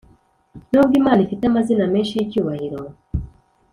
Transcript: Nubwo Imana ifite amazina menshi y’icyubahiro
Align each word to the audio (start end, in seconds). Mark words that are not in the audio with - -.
Nubwo 0.71 0.93
Imana 1.01 1.19
ifite 1.25 1.43
amazina 1.45 1.85
menshi 1.93 2.13
y’icyubahiro 2.15 2.79